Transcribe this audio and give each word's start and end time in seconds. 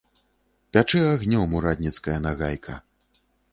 Пячэ 0.77 1.01
агнём 1.09 1.53
урадніцкая 1.61 2.17
нагайка. 2.27 2.81